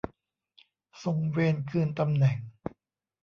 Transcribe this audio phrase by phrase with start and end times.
[1.03, 2.37] ทรงเวนคืนตำแหน่ง